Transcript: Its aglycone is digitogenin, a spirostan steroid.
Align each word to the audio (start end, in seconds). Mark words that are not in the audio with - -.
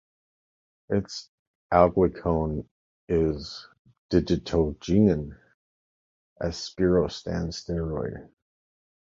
Its 0.89 1.29
aglycone 1.71 2.65
is 3.07 3.67
digitogenin, 4.11 5.37
a 6.39 6.47
spirostan 6.47 7.49
steroid. 7.53 8.27